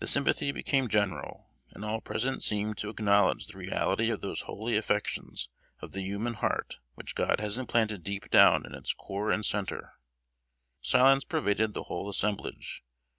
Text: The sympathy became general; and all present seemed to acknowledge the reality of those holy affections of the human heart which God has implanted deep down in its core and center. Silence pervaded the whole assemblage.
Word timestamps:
The 0.00 0.06
sympathy 0.06 0.52
became 0.52 0.88
general; 0.90 1.48
and 1.70 1.82
all 1.82 2.02
present 2.02 2.44
seemed 2.44 2.76
to 2.76 2.90
acknowledge 2.90 3.46
the 3.46 3.56
reality 3.56 4.10
of 4.10 4.20
those 4.20 4.42
holy 4.42 4.76
affections 4.76 5.48
of 5.80 5.92
the 5.92 6.02
human 6.02 6.34
heart 6.34 6.80
which 6.96 7.14
God 7.14 7.40
has 7.40 7.56
implanted 7.56 8.02
deep 8.04 8.30
down 8.30 8.66
in 8.66 8.74
its 8.74 8.92
core 8.92 9.30
and 9.30 9.46
center. 9.46 9.94
Silence 10.82 11.24
pervaded 11.24 11.72
the 11.72 11.84
whole 11.84 12.10
assemblage. 12.10 12.84